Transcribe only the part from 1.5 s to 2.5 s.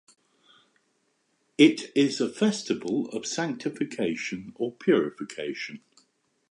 It is a